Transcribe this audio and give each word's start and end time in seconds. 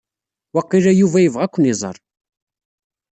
Waqila 0.53 0.91
Yuba 0.99 1.19
ibɣa 1.21 1.43
ad 1.45 1.49
aken-iẓer. 1.51 1.97